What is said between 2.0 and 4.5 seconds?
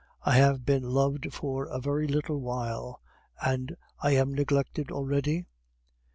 little while, and I am